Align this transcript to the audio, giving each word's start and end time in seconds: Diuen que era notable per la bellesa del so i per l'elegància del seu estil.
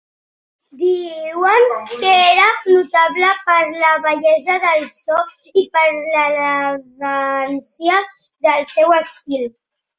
Diuen 0.83 1.75
que 1.89 2.13
era 2.29 2.47
notable 2.69 3.29
per 3.51 3.59
la 3.83 3.93
bellesa 4.07 4.57
del 4.65 4.83
so 4.97 5.21
i 5.63 5.67
per 5.77 5.87
l'elegància 6.01 8.03
del 8.49 8.71
seu 8.75 8.99
estil. 9.01 9.51